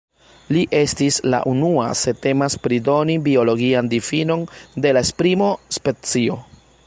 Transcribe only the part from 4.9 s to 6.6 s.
la esprimo "specio".